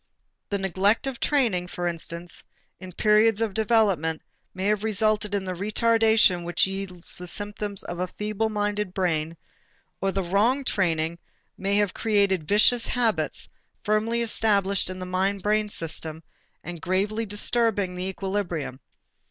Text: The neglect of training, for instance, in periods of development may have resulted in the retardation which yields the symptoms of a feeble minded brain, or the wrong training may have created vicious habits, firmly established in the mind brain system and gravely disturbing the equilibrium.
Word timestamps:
The 0.49 0.57
neglect 0.57 1.05
of 1.05 1.19
training, 1.19 1.67
for 1.67 1.85
instance, 1.87 2.43
in 2.79 2.91
periods 2.91 3.39
of 3.39 3.53
development 3.53 4.23
may 4.51 4.65
have 4.65 4.83
resulted 4.83 5.35
in 5.35 5.45
the 5.45 5.53
retardation 5.53 6.43
which 6.43 6.65
yields 6.65 7.19
the 7.19 7.27
symptoms 7.27 7.83
of 7.83 7.99
a 7.99 8.07
feeble 8.07 8.49
minded 8.49 8.95
brain, 8.95 9.37
or 10.01 10.11
the 10.11 10.23
wrong 10.23 10.63
training 10.63 11.19
may 11.55 11.75
have 11.75 11.93
created 11.93 12.47
vicious 12.47 12.87
habits, 12.87 13.47
firmly 13.83 14.23
established 14.23 14.89
in 14.89 14.97
the 14.97 15.05
mind 15.05 15.43
brain 15.43 15.69
system 15.69 16.23
and 16.63 16.81
gravely 16.81 17.27
disturbing 17.27 17.93
the 17.95 18.05
equilibrium. 18.09 18.79